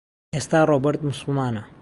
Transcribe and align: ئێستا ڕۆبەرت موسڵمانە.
ئێستا 0.33 0.59
ڕۆبەرت 0.69 0.99
موسڵمانە. 1.07 1.63